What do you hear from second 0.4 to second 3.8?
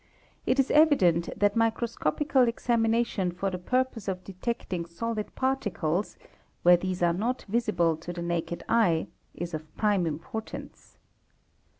it is evident that microscopical examination for the